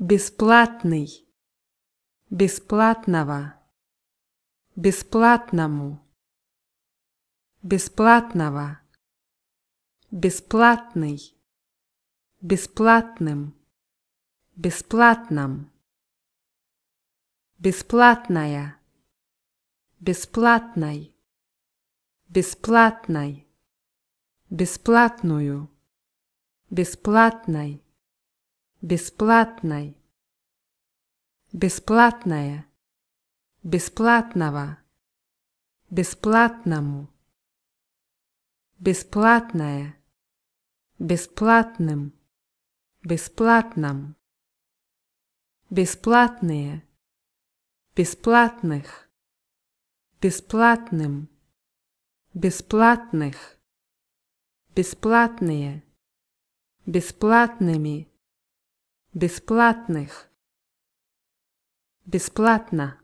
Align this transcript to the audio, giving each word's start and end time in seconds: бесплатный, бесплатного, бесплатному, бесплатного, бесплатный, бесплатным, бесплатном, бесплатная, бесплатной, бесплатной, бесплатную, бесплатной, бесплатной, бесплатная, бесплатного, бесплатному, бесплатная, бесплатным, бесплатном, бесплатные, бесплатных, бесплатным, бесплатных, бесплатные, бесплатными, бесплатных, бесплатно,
бесплатный, 0.00 1.28
бесплатного, 2.30 3.54
бесплатному, 4.74 6.02
бесплатного, 7.62 8.80
бесплатный, 10.10 11.36
бесплатным, 12.40 13.54
бесплатном, 14.56 15.70
бесплатная, 17.58 18.78
бесплатной, 19.98 21.14
бесплатной, 22.26 23.46
бесплатную, 24.48 25.68
бесплатной, 26.70 27.84
бесплатной, 28.82 29.94
бесплатная, 31.52 32.66
бесплатного, 33.62 34.78
бесплатному, 35.90 37.10
бесплатная, 38.78 39.96
бесплатным, 40.98 42.14
бесплатном, 43.02 44.16
бесплатные, 45.68 46.82
бесплатных, 47.94 49.10
бесплатным, 50.22 51.28
бесплатных, 52.32 53.58
бесплатные, 54.74 55.84
бесплатными, 56.86 58.09
бесплатных, 59.12 60.30
бесплатно, 62.06 62.99